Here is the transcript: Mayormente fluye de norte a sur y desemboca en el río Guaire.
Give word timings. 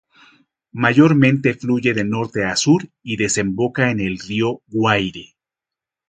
Mayormente 0.73 1.53
fluye 1.53 1.93
de 1.93 2.03
norte 2.03 2.43
a 2.43 2.55
sur 2.55 2.81
y 3.03 3.17
desemboca 3.17 3.91
en 3.91 3.99
el 3.99 4.17
río 4.17 4.63
Guaire. 4.65 5.35